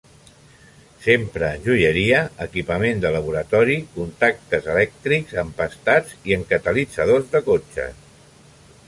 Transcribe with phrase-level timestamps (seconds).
[1.01, 8.03] S'empra en joieria, equipament de laboratori, contactes elèctrics, empastats, i en catalitzadors de cotxes.